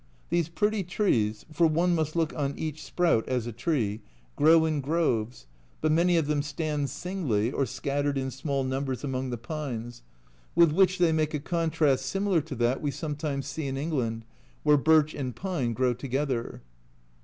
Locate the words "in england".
13.67-14.25